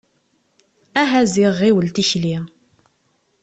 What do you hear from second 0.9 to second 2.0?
Aha ziɣ ɣiwel